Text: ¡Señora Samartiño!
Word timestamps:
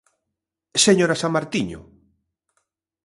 ¡Señora 0.85 1.19
Samartiño! 1.23 1.79